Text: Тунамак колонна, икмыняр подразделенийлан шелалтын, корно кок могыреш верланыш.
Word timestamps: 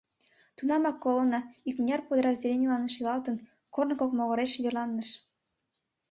Тунамак 0.57 0.97
колонна, 1.03 1.39
икмыняр 1.69 2.01
подразделенийлан 2.07 2.83
шелалтын, 2.93 3.35
корно 3.73 3.93
кок 4.01 4.11
могыреш 4.17 4.51
верланыш. 4.63 5.09